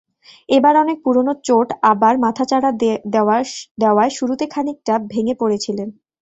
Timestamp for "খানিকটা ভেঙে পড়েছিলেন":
4.53-5.89